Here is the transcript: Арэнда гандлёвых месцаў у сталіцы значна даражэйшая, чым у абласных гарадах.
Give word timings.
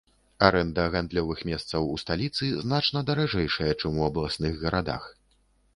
Арэнда 0.45 0.85
гандлёвых 0.95 1.43
месцаў 1.51 1.85
у 1.97 1.99
сталіцы 2.05 2.45
значна 2.65 3.07
даражэйшая, 3.11 3.71
чым 3.81 3.91
у 4.03 4.07
абласных 4.09 4.51
гарадах. 4.65 5.03